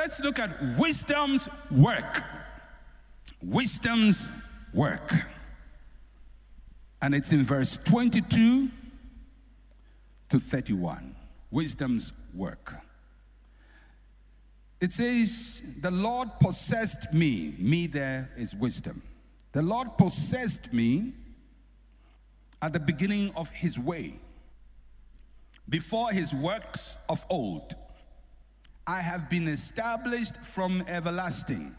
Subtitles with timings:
[0.00, 2.22] let's look at wisdom's work.
[3.42, 4.28] Wisdom's
[4.72, 5.12] work.
[7.02, 8.70] And it's in verse 22
[10.30, 11.14] to 31.
[11.50, 12.76] Wisdom's work.
[14.80, 17.54] It says, The Lord possessed me.
[17.58, 19.02] Me there is wisdom.
[19.52, 21.12] The Lord possessed me
[22.62, 24.14] at the beginning of his way,
[25.68, 27.74] before his works of old.
[28.90, 31.76] I have been established from everlasting,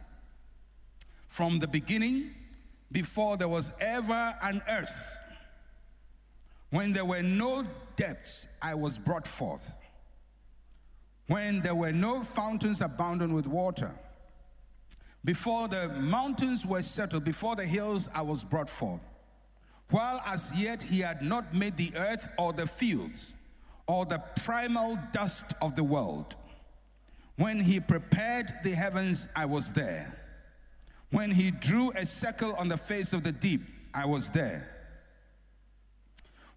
[1.28, 2.34] from the beginning,
[2.90, 5.20] before there was ever an earth.
[6.70, 7.66] When there were no
[7.98, 9.74] depths, I was brought forth.
[11.28, 13.92] When there were no fountains abounding with water,
[15.26, 19.02] before the mountains were settled, before the hills, I was brought forth.
[19.90, 23.34] While as yet he had not made the earth or the fields
[23.86, 26.38] or the primal dust of the world.
[27.38, 30.18] When he prepared the heavens, I was there.
[31.12, 33.62] When he drew a circle on the face of the deep,
[33.94, 34.68] I was there.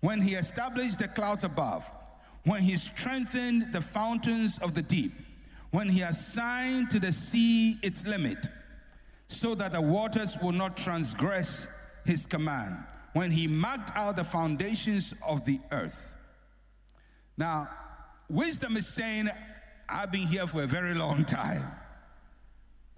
[0.00, 1.90] When he established the clouds above,
[2.44, 5.12] when he strengthened the fountains of the deep,
[5.70, 8.46] when he assigned to the sea its limit,
[9.26, 11.66] so that the waters will not transgress
[12.04, 12.76] his command,
[13.14, 16.14] when he marked out the foundations of the earth.
[17.36, 17.70] Now,
[18.28, 19.30] wisdom is saying,
[19.88, 21.62] I've been here for a very long time.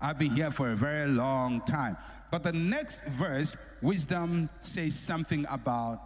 [0.01, 1.97] I've been here for a very long time.
[2.31, 6.01] But the next verse, wisdom says something about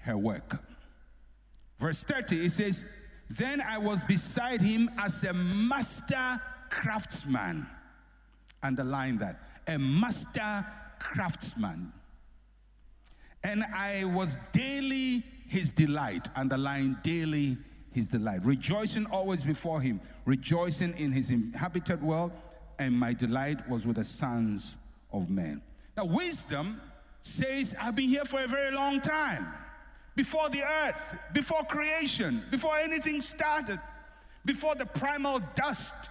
[0.00, 0.62] her work.
[1.78, 2.84] Verse 30, it says,
[3.30, 7.66] then I was beside him as a master craftsman.
[8.62, 9.40] Underline that.
[9.66, 10.66] A master
[10.98, 11.92] craftsman.
[13.44, 16.28] And I was daily his delight.
[16.36, 17.56] Underline daily
[17.92, 18.44] his delight.
[18.44, 22.32] Rejoicing always before him, rejoicing in his inhabited world,
[22.78, 24.76] and my delight was with the sons
[25.12, 25.60] of men.
[25.96, 26.80] Now, wisdom
[27.22, 29.46] says, I've been here for a very long time
[30.14, 33.80] before the earth, before creation, before anything started,
[34.44, 36.10] before the primal dust.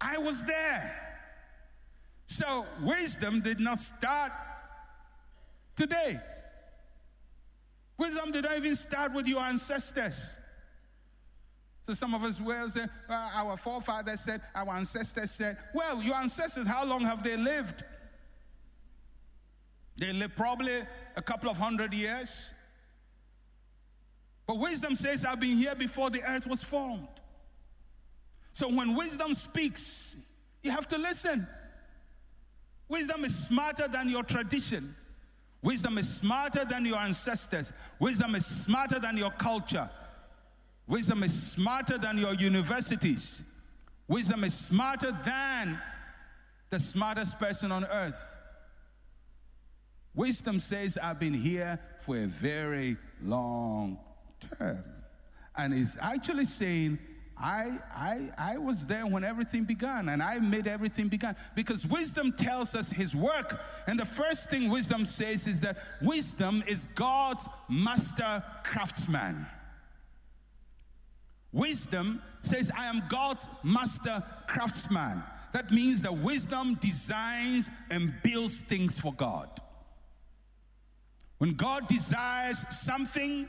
[0.00, 0.96] I was there.
[2.26, 4.32] So wisdom did not start
[5.76, 6.20] today.
[8.00, 10.38] Wisdom did not even start with your ancestors.
[11.82, 16.14] So some of us will say, well, our forefathers said, our ancestors said, well, your
[16.14, 17.84] ancestors, how long have they lived?
[19.98, 20.78] They lived probably
[21.14, 22.52] a couple of hundred years.
[24.46, 27.06] But wisdom says, I've been here before the earth was formed.
[28.54, 30.16] So when wisdom speaks,
[30.62, 31.46] you have to listen.
[32.88, 34.96] Wisdom is smarter than your tradition.
[35.62, 37.72] Wisdom is smarter than your ancestors.
[37.98, 39.90] Wisdom is smarter than your culture.
[40.86, 43.42] Wisdom is smarter than your universities.
[44.08, 45.78] Wisdom is smarter than
[46.70, 48.38] the smartest person on earth.
[50.14, 53.98] Wisdom says, I've been here for a very long
[54.58, 54.82] term.
[55.56, 56.98] And is actually saying,
[57.42, 61.34] I, I, I was there when everything began and I made everything begin.
[61.54, 63.60] Because wisdom tells us his work.
[63.86, 69.46] And the first thing wisdom says is that wisdom is God's master craftsman.
[71.52, 75.22] Wisdom says, I am God's master craftsman.
[75.52, 79.48] That means that wisdom designs and builds things for God.
[81.38, 83.48] When God desires something,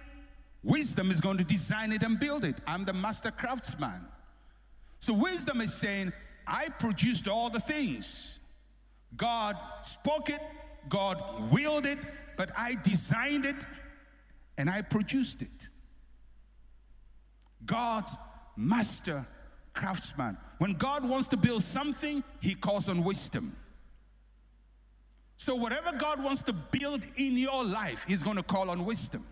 [0.63, 2.55] wisdom is going to design it and build it.
[2.67, 4.05] I'm the master craftsman.
[4.99, 6.13] So wisdom is saying,
[6.45, 8.39] I produced all the things.
[9.17, 10.41] God spoke it,
[10.89, 12.05] God willed it,
[12.38, 13.66] but I designed it
[14.57, 15.69] and I produced it.
[17.66, 18.16] God's
[18.55, 19.25] master
[19.73, 20.38] craftsman.
[20.57, 23.51] When God wants to build something, he calls on wisdom.
[25.38, 29.23] So, whatever God wants to build in your life, He's going to call on wisdom.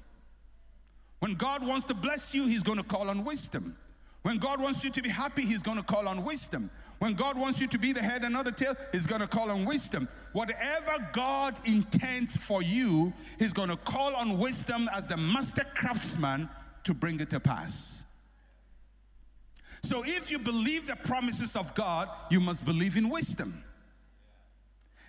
[1.19, 3.75] When God wants to bless you, He's going to call on wisdom.
[4.23, 6.69] When God wants you to be happy, He's going to call on wisdom.
[6.99, 9.27] When God wants you to be the head and not the tail, He's going to
[9.27, 10.07] call on wisdom.
[10.33, 16.49] Whatever God intends for you, He's going to call on wisdom as the master craftsman
[16.83, 18.05] to bring it to pass.
[19.81, 23.53] So, if you believe the promises of God, you must believe in wisdom.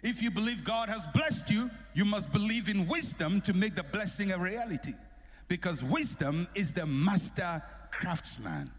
[0.03, 3.83] If you believe God has blessed you, you must believe in wisdom to make the
[3.83, 4.95] blessing a reality.
[5.51, 7.61] Because wisdom is the master
[7.91, 8.71] craftsman.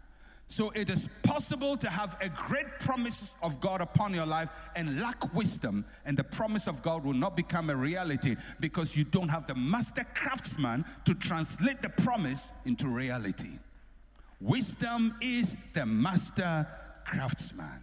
[0.48, 4.98] So it is possible to have a great promise of God upon your life and
[4.98, 9.28] lack wisdom, and the promise of God will not become a reality because you don't
[9.28, 13.58] have the master craftsman to translate the promise into reality.
[14.40, 16.66] Wisdom is the master
[17.04, 17.82] craftsman.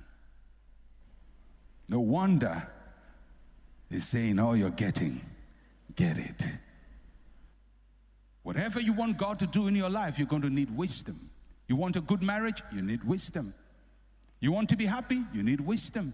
[1.87, 2.67] No wonder
[3.91, 5.21] he's saying, All you're getting,
[5.95, 6.43] get it.
[8.43, 11.15] Whatever you want God to do in your life, you're going to need wisdom.
[11.67, 12.63] You want a good marriage?
[12.73, 13.53] You need wisdom.
[14.39, 15.23] You want to be happy?
[15.33, 16.13] You need wisdom.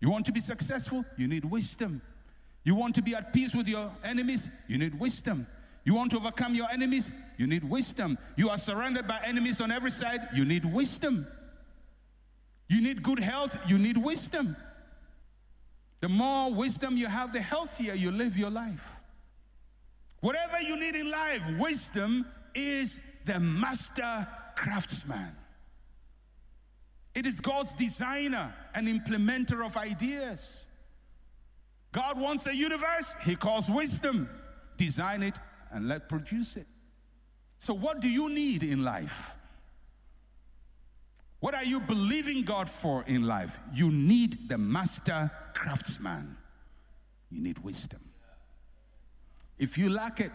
[0.00, 1.04] You want to be successful?
[1.16, 2.00] You need wisdom.
[2.64, 4.48] You want to be at peace with your enemies?
[4.68, 5.46] You need wisdom.
[5.84, 7.12] You want to overcome your enemies?
[7.36, 8.18] You need wisdom.
[8.36, 10.28] You are surrounded by enemies on every side?
[10.34, 11.26] You need wisdom.
[12.68, 13.56] You need good health?
[13.66, 14.56] You need wisdom.
[16.00, 18.99] The more wisdom you have, the healthier you live your life.
[20.20, 25.32] Whatever you need in life, wisdom is the master craftsman.
[27.14, 30.66] It is God's designer and implementer of ideas.
[31.92, 34.28] God wants a universe, He calls wisdom.
[34.76, 35.38] Design it
[35.72, 36.66] and let produce it.
[37.58, 39.34] So, what do you need in life?
[41.40, 43.58] What are you believing God for in life?
[43.74, 46.36] You need the master craftsman.
[47.30, 48.00] You need wisdom.
[49.60, 50.32] If you lack it,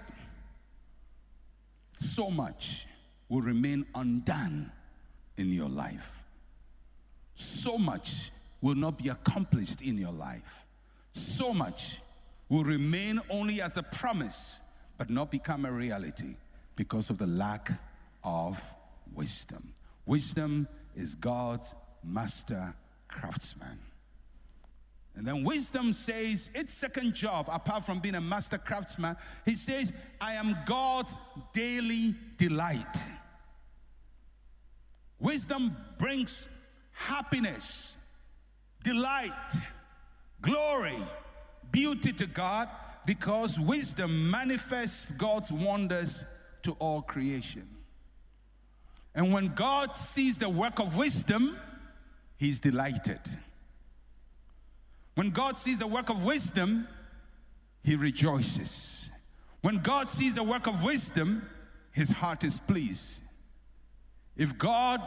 [1.97, 2.85] so much
[3.27, 4.71] will remain undone
[5.35, 6.23] in your life.
[7.33, 8.29] So much
[8.61, 10.67] will not be accomplished in your life.
[11.13, 12.01] So much
[12.49, 14.59] will remain only as a promise,
[14.99, 16.35] but not become a reality
[16.75, 17.71] because of the lack
[18.23, 18.61] of
[19.15, 19.73] wisdom.
[20.05, 21.73] Wisdom is God's
[22.03, 22.75] master
[23.07, 23.79] craftsman.
[25.15, 29.15] And then wisdom says its second job, apart from being a master craftsman,
[29.45, 31.17] he says, I am God's
[31.53, 32.97] daily delight.
[35.19, 36.49] Wisdom brings
[36.91, 37.95] happiness,
[38.83, 39.31] delight,
[40.41, 40.97] glory,
[41.71, 42.69] beauty to God
[43.05, 46.25] because wisdom manifests God's wonders
[46.63, 47.67] to all creation.
[49.13, 51.55] And when God sees the work of wisdom,
[52.37, 53.19] he's delighted.
[55.15, 56.87] When God sees the work of wisdom,
[57.83, 59.09] he rejoices.
[59.61, 61.41] When God sees the work of wisdom,
[61.91, 63.23] his heart is pleased.
[64.35, 65.01] If God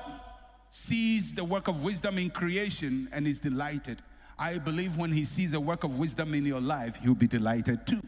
[0.70, 4.02] sees the work of wisdom in creation and is delighted,
[4.38, 7.86] I believe when he sees the work of wisdom in your life, he'll be delighted
[7.86, 8.02] too.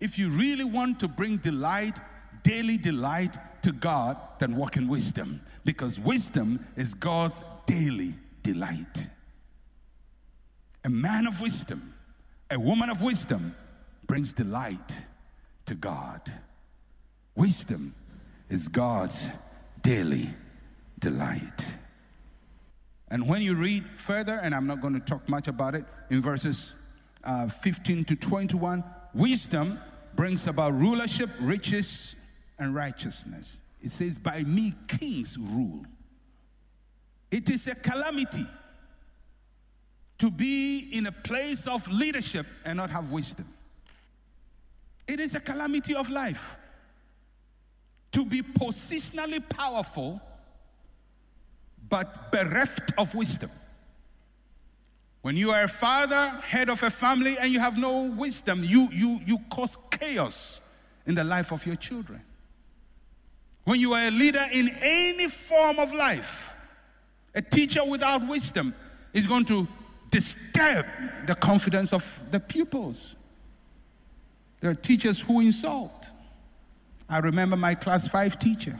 [0.00, 1.98] If you really want to bring delight,
[2.42, 9.08] daily delight to God, then walk in wisdom because wisdom is God's daily delight.
[10.84, 11.80] A man of wisdom,
[12.50, 13.54] a woman of wisdom
[14.06, 14.94] brings delight
[15.66, 16.20] to God.
[17.34, 17.92] Wisdom
[18.50, 19.30] is God's
[19.82, 20.28] daily
[20.98, 21.64] delight.
[23.08, 26.20] And when you read further, and I'm not going to talk much about it, in
[26.20, 26.74] verses
[27.22, 28.84] uh, 15 to 21,
[29.14, 29.78] wisdom
[30.14, 32.14] brings about rulership, riches,
[32.58, 33.58] and righteousness.
[33.82, 35.84] It says, By me kings rule.
[37.30, 38.46] It is a calamity
[40.18, 43.46] to be in a place of leadership and not have wisdom.
[45.06, 46.56] It is a calamity of life
[48.12, 50.20] to be positionally powerful
[51.88, 53.50] but bereft of wisdom.
[55.22, 58.88] When you are a father, head of a family, and you have no wisdom, you,
[58.92, 60.60] you, you cause chaos
[61.06, 62.22] in the life of your children.
[63.64, 66.54] When you are a leader in any form of life,
[67.34, 68.74] a teacher without wisdom
[69.12, 69.66] is going to
[70.10, 70.86] disturb
[71.26, 73.16] the confidence of the pupils.
[74.60, 76.10] There are teachers who insult.
[77.08, 78.78] I remember my class five teacher.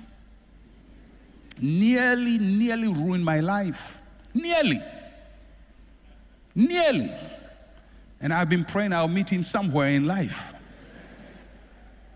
[1.61, 4.01] Nearly, nearly ruined my life.
[4.33, 4.81] Nearly.
[6.55, 7.11] Nearly.
[8.21, 10.55] And I've been praying I'll meet him somewhere in life.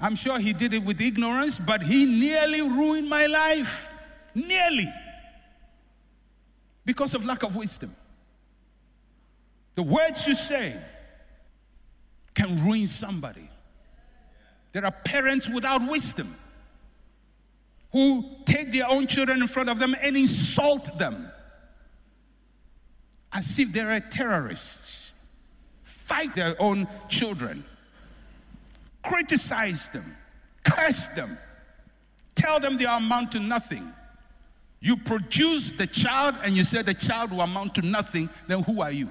[0.00, 3.93] I'm sure he did it with ignorance, but he nearly ruined my life.
[4.35, 4.88] Nearly.
[6.85, 7.91] Because of lack of wisdom.
[9.79, 10.75] The words you say
[12.35, 13.49] can ruin somebody.
[14.73, 16.27] There are parents without wisdom
[17.93, 21.31] who take their own children in front of them and insult them
[23.33, 25.13] as if they're terrorists,
[25.85, 27.63] fight their own children,
[29.05, 30.05] criticize them,
[30.65, 31.39] curse them,
[32.35, 33.93] tell them they amount to nothing.
[34.81, 38.83] You produce the child and you say the child will amount to nothing, then who
[38.83, 39.09] are you?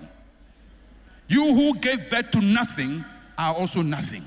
[1.27, 3.03] You who gave birth to nothing
[3.37, 4.23] are also nothing.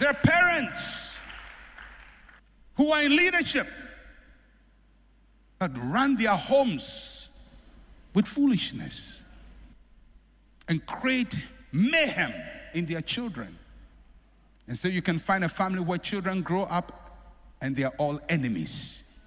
[0.00, 1.16] There are parents
[2.76, 3.68] who are in leadership
[5.58, 7.28] but run their homes
[8.12, 9.22] with foolishness
[10.68, 11.40] and create
[11.72, 12.32] mayhem
[12.74, 13.56] in their children.
[14.66, 17.18] And so you can find a family where children grow up
[17.60, 19.24] and they are all enemies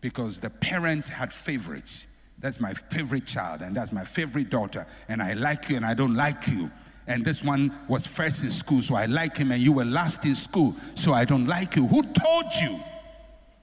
[0.00, 2.15] because the parents had favorites.
[2.38, 5.94] That's my favorite child, and that's my favorite daughter, and I like you and I
[5.94, 6.70] don't like you.
[7.06, 10.24] And this one was first in school, so I like him, and you were last
[10.24, 11.86] in school, so I don't like you.
[11.86, 12.80] Who told you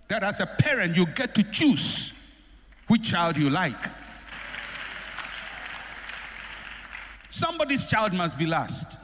[0.08, 2.14] that as a parent you get to choose
[2.88, 3.90] which child you like?
[7.30, 8.98] Somebody's child must be last.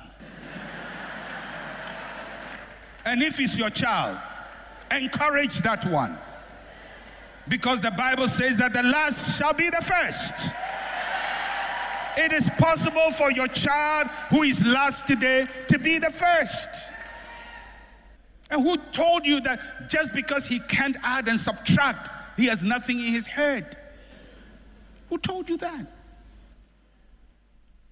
[3.06, 4.18] and if it's your child,
[4.92, 6.18] encourage that one.
[7.50, 10.54] Because the Bible says that the last shall be the first.
[12.16, 16.70] It is possible for your child who is last today to be the first.
[18.52, 23.00] And who told you that just because he can't add and subtract, he has nothing
[23.00, 23.76] in his head?
[25.10, 25.88] Who told you that?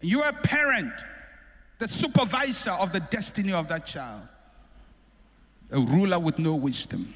[0.01, 0.93] You are a parent,
[1.79, 4.21] the supervisor of the destiny of that child,
[5.71, 7.11] a ruler with no wisdom.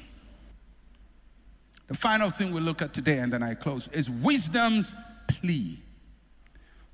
[1.88, 4.94] The final thing we look at today, and then I close, is wisdom's
[5.28, 5.80] plea.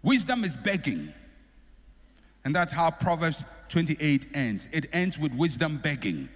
[0.02, 1.12] Wisdom is begging.
[2.44, 4.68] And that's how Proverbs 28 ends.
[4.72, 6.28] It ends with wisdom begging.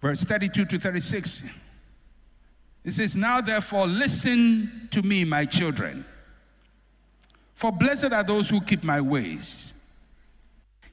[0.00, 1.42] Verse 32 to 36.
[2.84, 6.04] It says, Now therefore, listen to me, my children.
[7.54, 9.74] For blessed are those who keep my ways.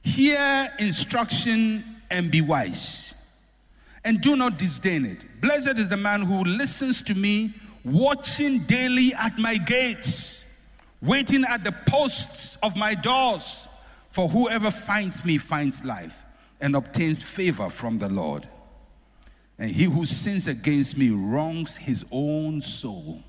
[0.02, 3.07] Hear instruction and be wise
[4.08, 5.22] and do not disdain it.
[5.42, 7.52] Blessed is the man who listens to me,
[7.84, 10.72] watching daily at my gates,
[11.02, 13.68] waiting at the posts of my doors.
[14.08, 16.24] For whoever finds me finds life
[16.62, 18.48] and obtains favor from the Lord.
[19.58, 23.22] And he who sins against me wrongs his own soul.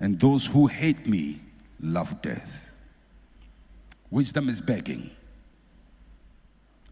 [0.00, 1.40] And those who hate me
[1.80, 2.72] love death.
[4.10, 5.08] Wisdom is begging.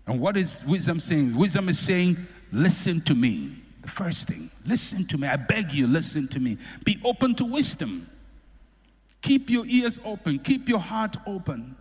[0.07, 1.37] And what is wisdom saying?
[1.37, 2.17] Wisdom is saying,
[2.53, 3.57] Listen to me.
[3.83, 5.29] The first thing, listen to me.
[5.29, 6.57] I beg you, listen to me.
[6.85, 8.07] Be open to wisdom.
[9.21, 11.77] Keep your ears open, keep your heart open.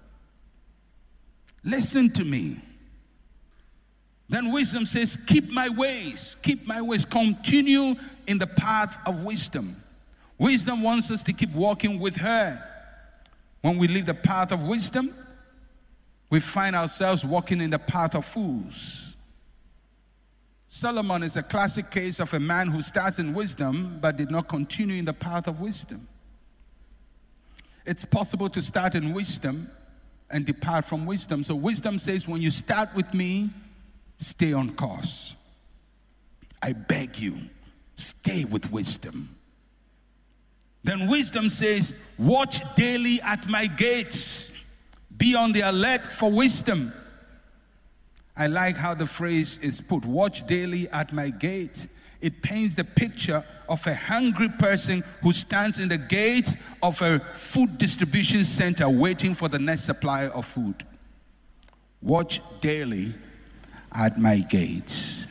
[1.63, 2.59] Listen to me.
[4.27, 7.05] Then wisdom says, Keep my ways, keep my ways.
[7.05, 7.95] Continue
[8.27, 9.75] in the path of wisdom.
[10.37, 12.61] Wisdom wants us to keep walking with her.
[13.61, 15.09] When we leave the path of wisdom,
[16.33, 19.15] we find ourselves walking in the path of fools.
[20.65, 24.47] Solomon is a classic case of a man who starts in wisdom but did not
[24.47, 26.07] continue in the path of wisdom.
[27.85, 29.69] It's possible to start in wisdom
[30.31, 31.43] and depart from wisdom.
[31.43, 33.51] So, wisdom says, when you start with me,
[34.17, 35.35] stay on course.
[36.63, 37.37] I beg you,
[37.93, 39.29] stay with wisdom.
[40.83, 44.52] Then wisdom says, watch daily at my gates,
[45.17, 46.91] be on the alert for wisdom.
[48.35, 51.87] I like how the phrase is put watch daily at my gate.
[52.19, 57.19] It paints the picture of a hungry person who stands in the gate of a
[57.19, 60.75] food distribution center waiting for the next supply of food.
[62.01, 63.13] Watch daily
[63.93, 65.25] at my gates.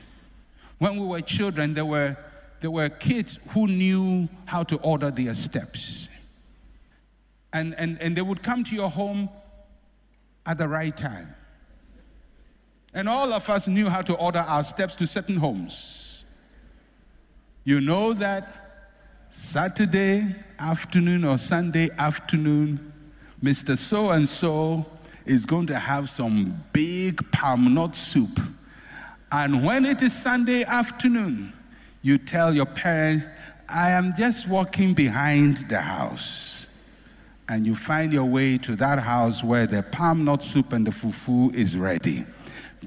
[0.78, 2.16] When we were children, there were,
[2.60, 6.08] there were kids who knew how to order their steps.
[7.52, 9.28] And, and, and they would come to your home
[10.46, 11.34] at the right time.
[12.94, 16.24] And all of us knew how to order our steps to certain homes.
[17.64, 18.62] You know that
[19.30, 22.92] Saturday afternoon or Sunday afternoon,
[23.42, 23.78] Mr.
[23.78, 24.84] So and so
[25.24, 28.40] is going to have some big palm nut soup.
[29.30, 31.52] And when it is Sunday afternoon,
[32.02, 33.24] you tell your parent,
[33.68, 36.51] I am just walking behind the house.
[37.48, 40.90] And you find your way to that house where the palm nut soup and the
[40.90, 42.24] fufu is ready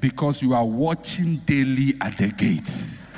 [0.00, 3.12] because you are watching daily at the gates.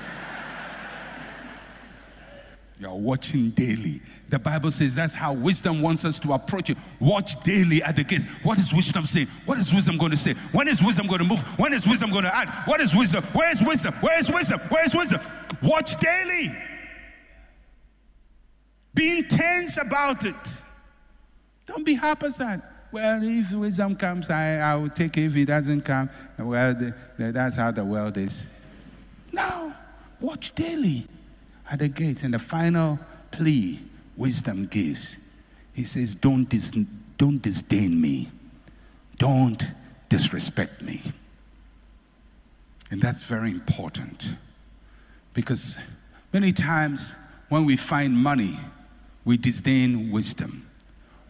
[2.81, 4.01] You are watching daily.
[4.29, 6.77] The Bible says that's how wisdom wants us to approach it.
[7.01, 8.25] Watch daily at the gates.
[8.43, 9.27] What is wisdom saying?
[9.47, 10.35] What is wisdom going to say?
[10.53, 11.41] When is wisdom going to move?
[11.59, 12.69] When is wisdom going to act?
[12.69, 13.25] What is wisdom?
[13.33, 13.95] Where is wisdom?
[13.95, 14.61] Where is wisdom?
[14.69, 15.21] Where is wisdom?
[15.63, 16.53] Watch daily.
[18.95, 20.35] Be intense about it.
[21.69, 25.25] Don't be haphazard well, if wisdom comes, I, I will take it.
[25.25, 26.09] If it doesn't come,
[26.39, 28.47] well, the, the, that's how the world is.
[29.31, 29.77] Now,
[30.21, 31.07] watch daily
[31.71, 32.23] at the gates.
[32.23, 32.99] And the final
[33.31, 33.81] plea
[34.17, 35.17] wisdom gives
[35.75, 36.73] he says, Don't, dis-
[37.19, 38.31] don't disdain me,
[39.17, 39.63] don't
[40.09, 41.03] disrespect me.
[42.91, 44.35] And that's very important
[45.35, 45.79] because
[46.33, 47.15] many times
[47.49, 48.59] when we find money,
[49.25, 50.68] we disdain wisdom.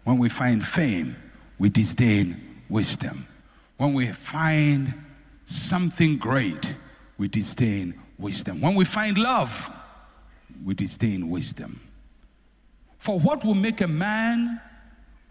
[0.08, 1.16] When we find fame,
[1.58, 2.34] we disdain
[2.70, 3.26] wisdom.
[3.76, 4.94] When we find
[5.44, 6.74] something great,
[7.18, 8.62] we disdain wisdom.
[8.62, 9.70] When we find love,
[10.64, 11.78] we disdain wisdom.
[12.96, 14.58] For what will make a man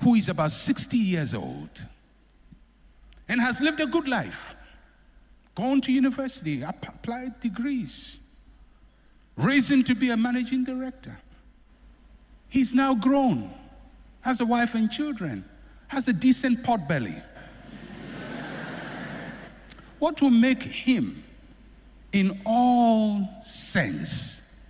[0.03, 1.83] who is about 60 years old
[3.27, 4.53] and has lived a good life,
[5.55, 8.19] gone to university, applied degrees,
[9.37, 11.17] risen to be a managing director?
[12.47, 13.51] He's now grown,
[14.21, 15.43] has a wife and children,
[15.87, 17.15] has a decent pot belly.
[19.99, 21.23] what will make him,
[22.11, 24.61] in all sense,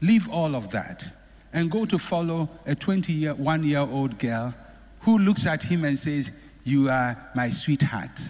[0.00, 1.12] leave all of that
[1.52, 4.54] and go to follow a 21 year old girl
[5.00, 6.30] who looks at him and says,
[6.64, 8.20] You are my sweetheart?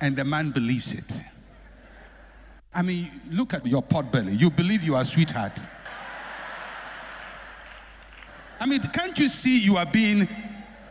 [0.00, 1.22] And the man believes it.
[2.74, 4.34] I mean, look at your pot belly.
[4.34, 5.58] You believe you are sweetheart.
[8.60, 10.28] I mean, can't you see you are being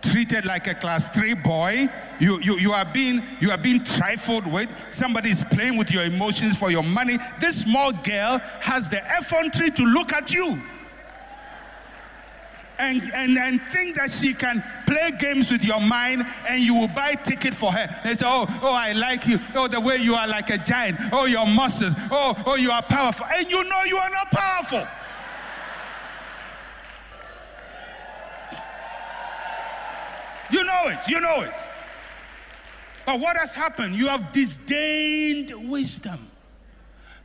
[0.01, 1.87] treated like a class three boy?
[2.19, 4.69] You, you, you, are being, you are being trifled with.
[4.91, 7.17] Somebody is playing with your emotions for your money.
[7.39, 10.57] This small girl has the effrontery to look at you.
[12.79, 16.87] And, and, and think that she can play games with your mind and you will
[16.87, 17.87] buy ticket for her.
[18.03, 19.39] They say, oh, oh, I like you.
[19.55, 20.97] Oh, the way you are like a giant.
[21.11, 21.93] Oh, your muscles.
[22.11, 23.27] Oh, oh, you are powerful.
[23.27, 24.85] And you know you are not powerful.
[30.51, 30.99] You know it.
[31.07, 31.53] You know it.
[33.05, 33.95] But what has happened?
[33.95, 36.19] You have disdained wisdom.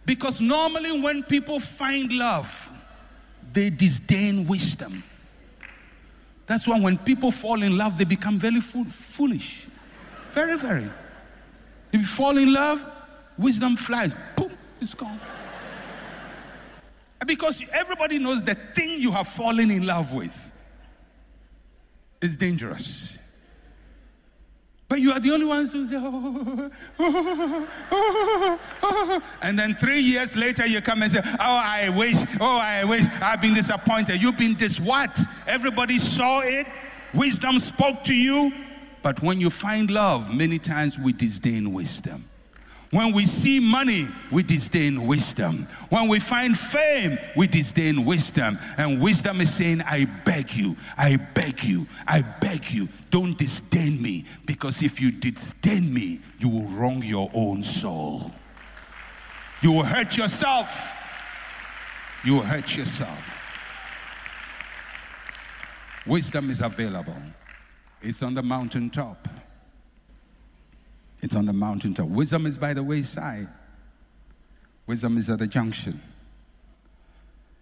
[0.04, 2.70] Because normally, when people find love,
[3.52, 5.02] they disdain wisdom.
[6.46, 9.68] That's why when people fall in love, they become very foolish.
[10.30, 10.90] Very, very.
[11.92, 12.84] If you fall in love,
[13.36, 14.12] wisdom flies.
[14.36, 15.20] Boom, it's gone.
[17.26, 20.52] Because everybody knows the thing you have fallen in love with
[22.20, 23.16] is dangerous.
[24.88, 29.58] But you are the only ones who say, oh oh oh, oh, oh, oh, and
[29.58, 33.42] then three years later you come and say, oh, I wish, oh, I wish, I've
[33.42, 34.22] been disappointed.
[34.22, 35.18] You've been this what?
[35.46, 36.66] Everybody saw it.
[37.12, 38.50] Wisdom spoke to you.
[39.02, 42.24] But when you find love, many times we disdain wisdom.
[42.90, 45.66] When we see money, we disdain wisdom.
[45.90, 48.58] When we find fame, we disdain wisdom.
[48.78, 54.00] And wisdom is saying, I beg you, I beg you, I beg you, don't disdain
[54.00, 54.24] me.
[54.46, 58.32] Because if you disdain me, you will wrong your own soul.
[59.60, 60.94] You will hurt yourself.
[62.24, 63.34] You will hurt yourself.
[66.06, 67.16] Wisdom is available,
[68.00, 69.28] it's on the mountaintop.
[71.20, 72.08] It's on the mountaintop.
[72.08, 73.48] Wisdom is by the wayside.
[74.86, 76.00] Wisdom is at the junction.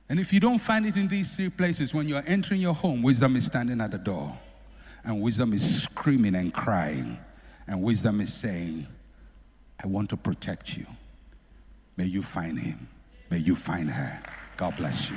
[0.08, 3.02] And if you don't find it in these three places, when you're entering your home,
[3.02, 4.38] wisdom is standing at the door.
[5.04, 7.18] And wisdom is screaming and crying.
[7.66, 8.86] And wisdom is saying,
[9.82, 10.86] I want to protect you.
[11.96, 12.88] May you find him.
[13.30, 14.22] May you find her.
[14.56, 15.16] God bless you.